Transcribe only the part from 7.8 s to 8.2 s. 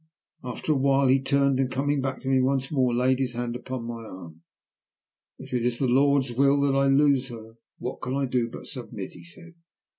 can